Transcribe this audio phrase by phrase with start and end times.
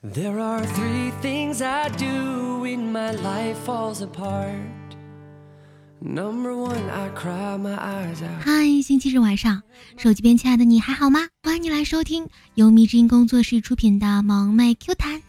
[0.00, 4.54] There are three things I do when my life falls apart.
[6.00, 8.40] Number one, I cry my eyes out.
[8.44, 9.60] 嗨，星期日晚上，
[9.96, 11.26] 手机边亲爱的你还好吗？
[11.42, 15.20] 欢迎你来收听由迷之音工作室出品的萌妹 Q 弹。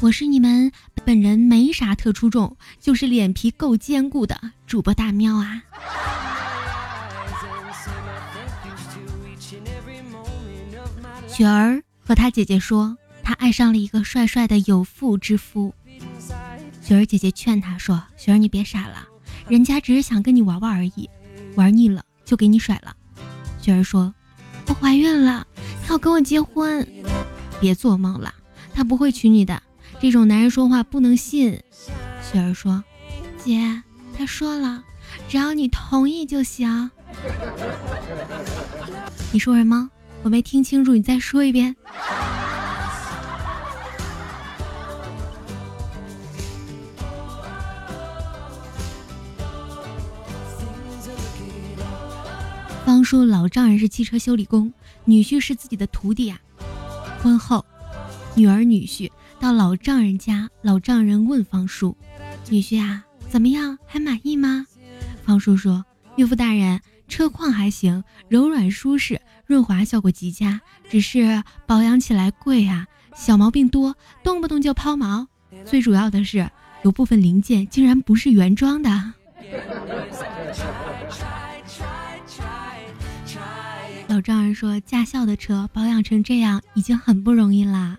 [0.00, 0.72] 我是你们
[1.04, 5.62] 本人没啥特出众，就是脸皮够坚固的主播大喵啊。
[11.28, 12.96] 雪儿和她姐姐说，
[13.30, 15.72] 她爱上了一个帅帅的有妇之夫。
[16.82, 19.06] 雪儿姐姐劝她说：“雪儿，你别傻了，
[19.46, 21.08] 人家只是想跟你玩玩而已，
[21.54, 22.92] 玩腻了就给你甩了。”
[23.62, 24.12] 雪儿说
[24.66, 25.46] ：“我怀孕了，
[25.86, 26.84] 他要跟我结婚，
[27.60, 28.34] 别做梦了，
[28.74, 29.62] 他不会娶你的，
[30.00, 31.52] 这种男人说话不能信。”
[32.20, 32.82] 雪儿说
[33.38, 33.80] ：“姐，
[34.18, 34.82] 他说了，
[35.28, 36.90] 只要你同意就行。
[39.30, 39.88] ”你说什么？
[40.24, 41.76] 我没听清楚，你再说一遍。
[53.00, 54.70] 方叔老丈人是汽车修理工，
[55.06, 56.38] 女婿是自己的徒弟啊。
[57.22, 57.64] 婚后，
[58.34, 61.96] 女儿女婿到老丈人家，老丈人问方叔
[62.50, 63.78] ：“女婿啊，怎么样？
[63.86, 64.66] 还满意吗？”
[65.24, 65.82] 方叔说
[66.16, 66.78] ：“岳父大人，
[67.08, 75.26] 车况还行，柔软舒适，润滑效果极佳，只是保养起来贵啊，小毛病多，动不动就抛锚。
[75.64, 76.50] 最主要的是，
[76.84, 79.14] 有部分零件竟然不是原装的。”
[84.20, 87.96] 老丈人说：“驾校的车保养成这样已经很不容易啦。”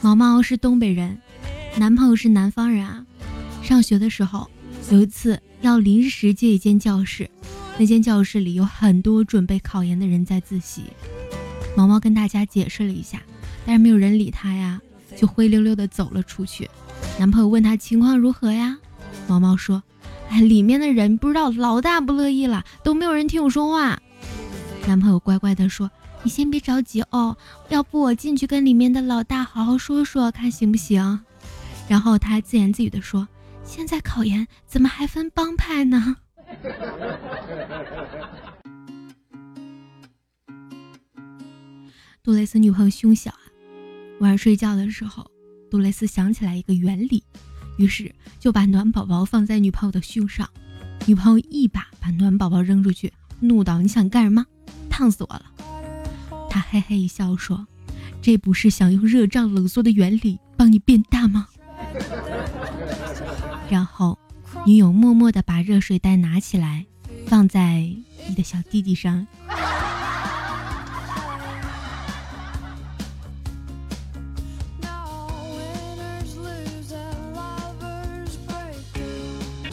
[0.00, 1.20] 毛毛是东北人，
[1.76, 3.04] 男朋友是南方人啊。
[3.60, 4.48] 上学的时候，
[4.92, 7.28] 有一次要临时借一间教室，
[7.76, 10.84] 那间教室里有很多准备考研的人在自习。
[11.76, 13.20] 毛毛跟大家解释了一下，
[13.66, 14.80] 但是没有人理他呀，
[15.16, 16.70] 就灰溜溜的走了出去。
[17.18, 18.76] 男朋友问他情况如何呀？
[19.28, 19.80] 毛毛说
[20.28, 24.00] ：“哎，里面的人不知道老大不乐意了，都没有人听我说话。”
[24.88, 25.88] 男朋友乖乖的说
[26.24, 27.36] ：“你先别着急哦，
[27.68, 31.20] 要不我进去跟里面的老大好好说说，看行不行？”
[31.88, 33.28] 然后他自言自语的说
[33.62, 36.16] ：“现在考研怎么还分帮派呢？”
[42.24, 43.38] 杜蕾斯女朋友胸小啊，
[44.18, 45.31] 晚上睡觉的时候。
[45.72, 47.24] 杜蕾斯想起来一个原理，
[47.78, 50.46] 于是就把暖宝宝放在女朋友的胸上。
[51.06, 53.10] 女朋友一把把暖宝宝扔出去，
[53.40, 54.44] 怒道：“你想干什么？
[54.90, 55.46] 烫死我了！”
[56.50, 57.66] 他嘿嘿一笑说
[58.20, 61.48] ：“这不是想用热胀冷缩的原理帮你变大吗？”
[63.70, 64.18] 然后，
[64.66, 66.84] 女友默默地把热水袋拿起来，
[67.26, 67.90] 放在
[68.28, 69.26] 你的小弟弟上。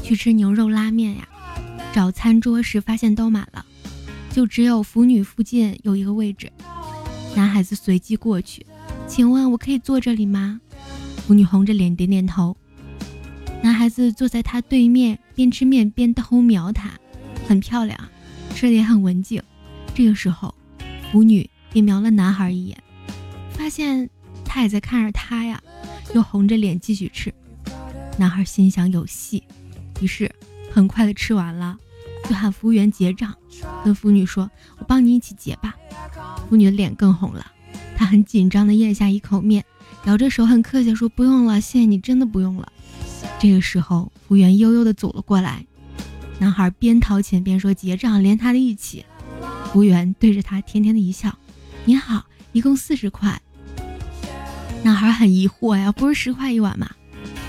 [0.09, 1.29] 去吃牛肉拉面呀，
[1.93, 3.63] 找餐桌时发现都满了，
[4.31, 6.51] 就只有腐女附近有一个位置。
[7.35, 8.65] 男孩子随即过去，
[9.07, 10.59] 请问我可以坐这里吗？
[11.27, 12.57] 腐女红着脸点点头。
[13.61, 16.89] 男孩子坐在他对面，边吃面边偷瞄她，
[17.47, 17.95] 很漂亮，
[18.55, 19.39] 吃的也很文静。
[19.93, 20.55] 这个时候，
[21.11, 22.83] 腐女也瞄了男孩一眼，
[23.51, 24.09] 发现
[24.43, 25.61] 他也在看着他呀，
[26.15, 27.31] 又红着脸继续吃。
[28.17, 29.43] 男孩心想有戏。
[30.01, 30.31] 于是，
[30.71, 31.77] 很快的吃完了，
[32.27, 33.35] 就喊服务员结账，
[33.83, 34.49] 跟妇女说
[34.79, 35.75] ：“我帮你一起结吧。”
[36.49, 37.45] 妇女的脸更红了，
[37.97, 39.63] 她很紧张的咽下一口面，
[40.05, 42.71] 摇着手很客气说：“不用了，谢谢你，真的不用了。”
[43.39, 45.65] 这个时候，服务员悠悠的走了过来，
[46.39, 49.05] 男孩边掏钱边说：“结账，连他的一起。”
[49.71, 51.37] 服务员对着他甜甜的一笑
[51.85, 53.41] ：“你好，一共四十块。”
[54.81, 56.89] 男孩很疑惑呀，不是十块一碗吗？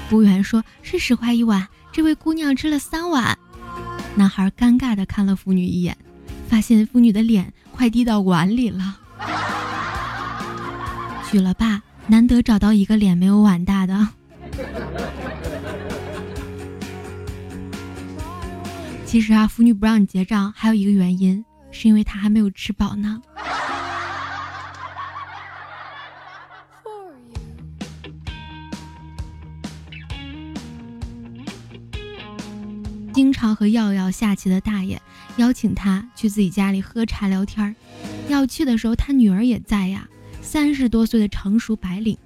[0.09, 3.37] 服务员说：“是十块一碗。”这位姑娘吃了三碗，
[4.15, 5.97] 男孩尴尬的看了妇女一眼，
[6.49, 8.99] 发现妇女的脸快滴到碗里了。
[11.29, 14.09] 娶了吧，难得找到一个脸没有碗大的。
[19.05, 23.21] 其实啊，妇女不让你结账，还有一个原因，是因为她还没有吃饱呢。
[33.41, 35.01] 常和耀耀下棋的大爷
[35.39, 37.75] 邀请他去自己家里喝茶聊天，
[38.29, 40.07] 要去的时候他女儿也在呀，
[40.43, 42.19] 三十多岁的成熟白领，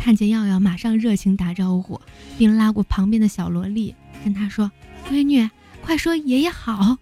[0.00, 2.00] 看见耀耀马上热情打招呼，
[2.38, 3.94] 并拉过旁边的小萝莉
[4.24, 4.72] 跟他说
[5.10, 5.46] ：“闺女，
[5.82, 6.96] 快说爷爷好。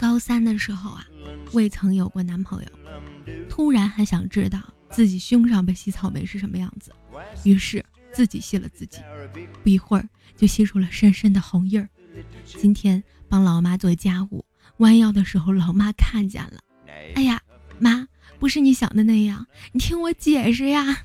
[0.00, 1.06] 高三的时候啊，
[1.52, 2.68] 未曾有过男朋友，
[3.48, 4.60] 突然很想知道
[4.90, 6.92] 自己胸上被吸草莓是什么样子，
[7.44, 8.98] 于是自己吸了自己，
[9.62, 11.88] 不一会儿就吸出了深深的红印儿。
[12.44, 14.44] 今天帮老妈做家务，
[14.78, 16.60] 弯腰的时候，老妈看见了，
[17.14, 17.40] 哎呀，
[17.78, 18.06] 妈，
[18.38, 20.84] 不是你想的那样，你听我解释呀。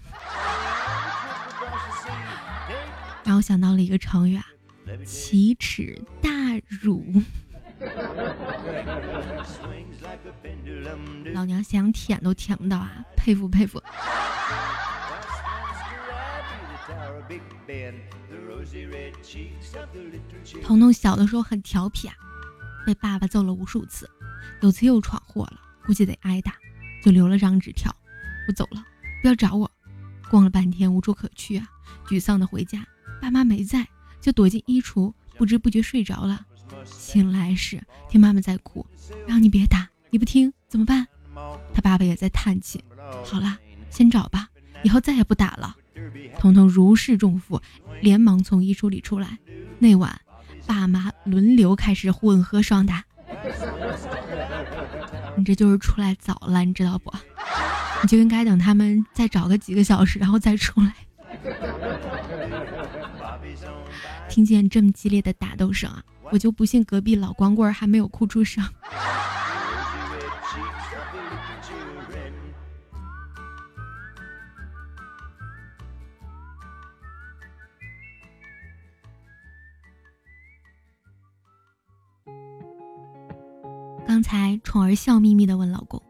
[3.26, 4.46] 让我想到了一个成语啊，
[5.06, 6.30] 奇耻大
[6.68, 7.04] 辱。
[11.34, 13.04] 老娘想舔都舔不到啊！
[13.16, 13.82] 佩服佩服。
[20.64, 22.16] 彤彤小的时候很调皮啊，
[22.86, 24.10] 被爸爸揍了无数次，
[24.62, 26.54] 有次又闯祸了，估计得挨打，
[27.04, 27.96] 就留了张纸条
[28.48, 28.84] ：“我走了，
[29.22, 29.70] 不要找我。”
[30.30, 31.68] 逛了半天无处可去啊，
[32.08, 32.86] 沮丧的回家，
[33.22, 33.88] 爸妈没在，
[34.20, 36.46] 就躲进衣橱，不知不觉睡着了。
[36.86, 38.86] 醒来时听妈妈在哭，
[39.28, 41.08] 让你别打，你不听怎么办？
[41.74, 42.84] 他爸爸也在叹气。
[43.26, 43.58] 好了，
[43.90, 44.48] 先找吧，
[44.84, 45.76] 以后再也不打了。
[46.38, 47.62] 彤彤如释重负，
[48.02, 49.38] 连忙从衣橱里出来。
[49.78, 50.20] 那晚，
[50.66, 53.04] 爸妈轮流开始混合双打。
[55.36, 57.14] 你这就是出来早了，你知道不？
[58.02, 60.94] 你就应该等他们再找个几个小时，然后再出来。
[64.30, 66.04] 听见这么激烈的打斗声啊！
[66.32, 68.64] 我就不信隔壁老光棍还没有哭出声。
[84.06, 86.02] 刚才宠儿笑眯眯的问老公：“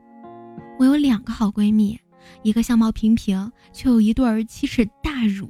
[0.80, 2.00] 我有两个好闺蜜，
[2.44, 5.48] 一个相貌平平，却有一对儿奇耻大辱；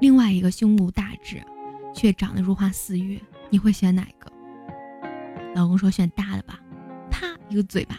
[0.00, 1.42] 另外一个胸无大志，
[1.94, 4.30] 却长得如花似玉。”你会选哪一个？
[5.54, 6.60] 老公说选大的吧，
[7.10, 7.98] 啪一个嘴巴。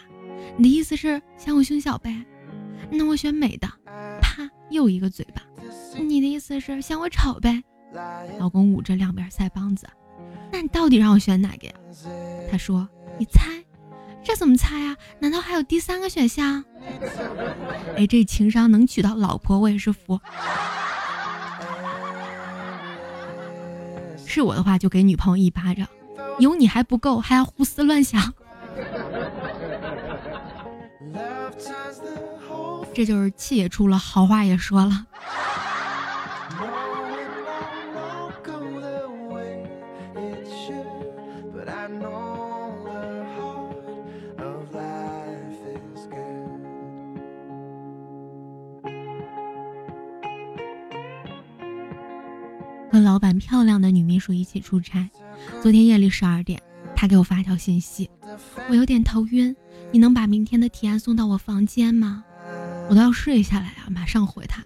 [0.56, 2.24] 你的意思是嫌我胸小呗？
[2.90, 3.68] 那我选美的，
[4.20, 5.42] 啪又一个嘴巴。
[5.96, 7.62] 你的意思是嫌我丑呗？
[8.38, 9.88] 老公捂着两边腮帮子。
[10.52, 11.74] 那你到底让我选哪个呀？
[12.50, 13.64] 他说你猜，
[14.22, 14.96] 这怎么猜啊？
[15.18, 16.64] 难道还有第三个选项？
[17.96, 20.20] 哎，这情商能娶到老婆我也是服。
[24.38, 25.84] 是我的话，就给女朋友一巴掌。
[26.38, 28.32] 有你还不够，还要胡思乱想。
[32.94, 35.07] 这就是气也出了，好话也说了。
[52.98, 55.08] 跟老板漂亮的女秘书一起出差，
[55.62, 56.60] 昨天夜里十二点，
[56.96, 58.10] 她给我发条信息，
[58.68, 59.54] 我有点头晕，
[59.92, 62.24] 你能把明天的提案送到我房间吗？
[62.90, 64.64] 我都要睡下来啊，马上回他。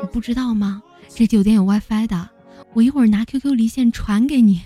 [0.00, 0.82] 你不知道吗？
[1.08, 2.28] 这酒店有 WiFi 的，
[2.72, 4.62] 我一会儿拿 QQ 离线传给你。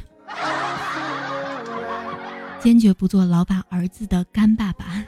[2.59, 5.05] 坚决不做老板儿子的干爸爸。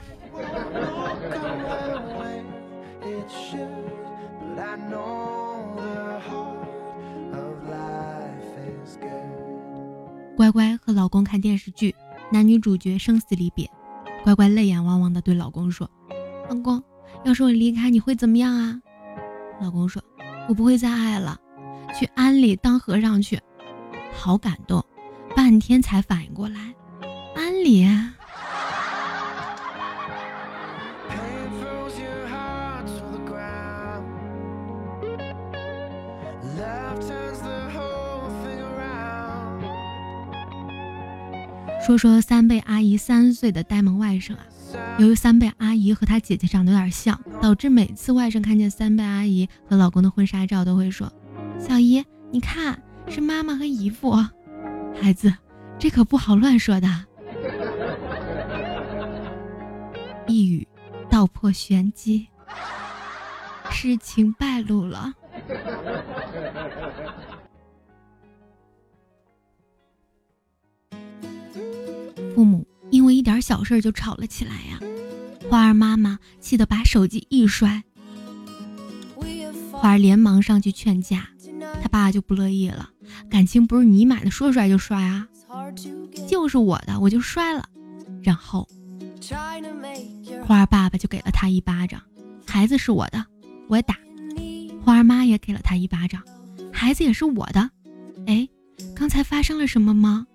[10.51, 11.93] 乖乖和老公看电视剧，
[12.31, 13.69] 男女主角生死离别，
[14.23, 15.87] 乖乖泪眼汪汪的对老公说
[16.49, 16.83] ：“老公，
[17.23, 18.81] 要是我离开你会怎么样啊？”
[19.61, 20.03] 老公说
[20.49, 21.37] ：“我不会再爱了，
[21.95, 23.39] 去安里当和尚去。”
[24.11, 24.83] 好感动，
[25.35, 26.73] 半天才反应过来，
[27.35, 27.85] 安里。
[41.89, 44.45] 说说三贝阿姨三岁的呆萌外甥啊，
[44.99, 51.11] 由于三贝阿姨和她姐姐长得有点像，导致每次外甥看见三贝阿姨和老公的婚纱照，都会说
[51.59, 54.13] ：“小姨，你看是妈妈和姨父。”
[55.01, 55.33] 孩子，
[55.79, 56.87] 这可不好乱说的。
[60.27, 60.67] 一语
[61.09, 62.27] 道破玄机，
[63.71, 65.11] 事情败露了。
[72.39, 74.79] 父母因为一点小事就吵了起来呀，
[75.49, 77.83] 花儿妈妈气得把手机一摔，
[79.73, 81.27] 花儿连忙上去劝架，
[81.81, 82.91] 他爸就不乐意了，
[83.29, 85.27] 感情不是你买的，说摔就摔啊，
[86.29, 87.67] 就是我的，我就摔了，
[88.23, 88.65] 然后
[90.45, 92.01] 花儿爸爸就给了他一巴掌，
[92.47, 93.25] 孩子是我的，
[93.67, 93.97] 我打。
[94.81, 96.23] 花儿妈也给了他一巴掌，
[96.71, 97.69] 孩子也是我的。
[98.27, 98.47] 哎，
[98.95, 100.25] 刚才发生了什么吗？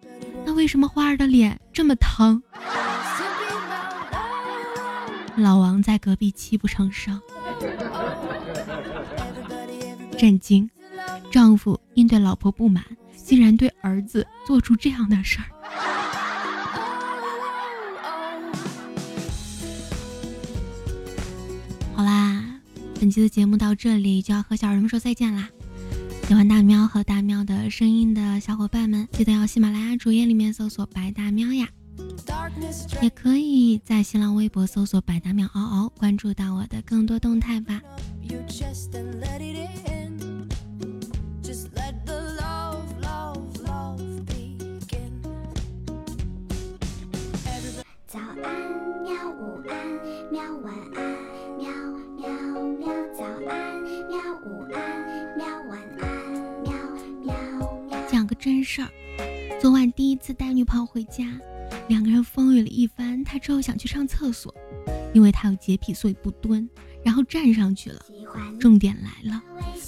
[0.45, 2.41] 那为什么花儿的脸这么疼？
[5.37, 7.21] 老王在隔壁泣不成声，
[10.17, 10.71] 震惊，
[11.33, 12.85] 丈夫因对老婆不满，
[13.17, 15.47] 竟然对儿子做出这样的事儿。
[21.97, 22.41] 好啦，
[23.01, 25.49] 本期的节目到这里就要和小人们说再见啦。
[26.27, 31.69] 喜欢大喵和大喵的声音的小伙伴们，记得要喜马拉雅主页里面搜索“白大喵”呀。
[33.03, 37.83] 也可以在新浪微博搜索“白大喵嗷嗷”，关注到我的更多动态吧。
[58.75, 58.91] 事儿，
[59.61, 61.31] 昨晚第一次带女朋友回家。
[61.89, 64.53] 两个人风雨了一番，他之后想去上厕所，
[65.15, 66.69] 因为他有洁癖，所以不蹲，
[67.05, 68.05] 然后站上去了。
[68.59, 69.41] 重点来了，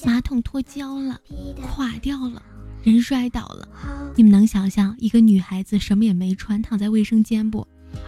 [0.05, 1.21] 马桶脱胶了，
[1.63, 2.41] 垮掉了，
[2.85, 3.69] 人摔倒了。
[4.15, 7.67] 你们能想象一个女孩子什么也没穿躺在卫生间不？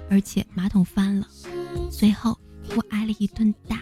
[0.08, 1.26] 而且马桶翻了，
[1.90, 2.38] 随后
[2.76, 3.80] 我挨了一顿打。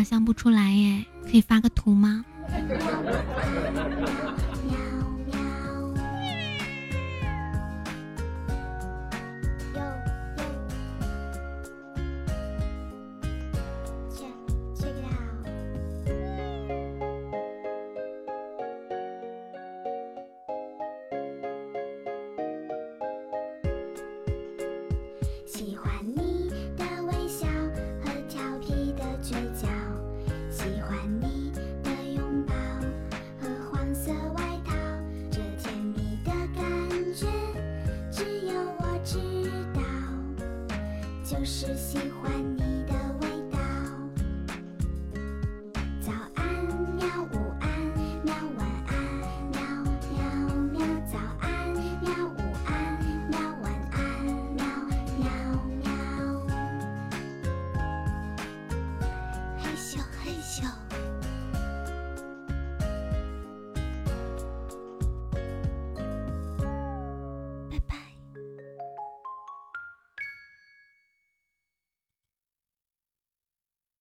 [0.00, 2.24] 想象不出来耶，可以发个图吗？